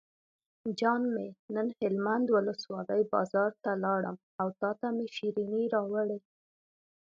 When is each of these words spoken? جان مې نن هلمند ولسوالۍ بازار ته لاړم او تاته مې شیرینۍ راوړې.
جان 0.79 1.01
مې 1.13 1.27
نن 1.55 1.67
هلمند 1.79 2.27
ولسوالۍ 2.35 3.01
بازار 3.13 3.51
ته 3.63 3.71
لاړم 3.83 4.15
او 4.41 4.47
تاته 4.61 4.87
مې 4.95 5.07
شیرینۍ 5.15 5.65
راوړې. 5.75 6.19